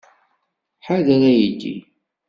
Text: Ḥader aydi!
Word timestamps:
Ḥader 0.85 1.21
aydi! 1.33 1.75